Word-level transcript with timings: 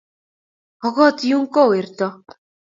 okot 0.87 1.17
yunonko 1.29 1.61
werto 1.71 2.07